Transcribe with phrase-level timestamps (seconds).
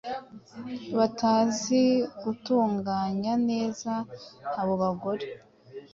[0.97, 1.81] batazi
[2.23, 3.91] gutunganya neza
[4.59, 5.25] abo bagore.